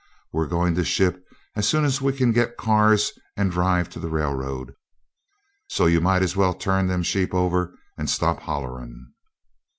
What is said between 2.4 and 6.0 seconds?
cars and drive to the railroad, so